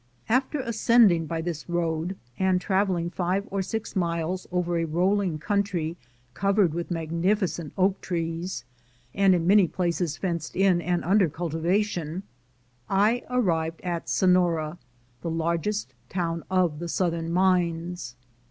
[0.29, 5.95] After ascending by this road and traveling five or six miles over a rolling country
[6.33, 8.65] covered with magnifi cent oak trees,
[9.13, 12.23] and in many places fenced in and under cultivation,
[12.89, 14.79] I arrived at Sonora,
[15.21, 18.15] the largest town of the southern mines.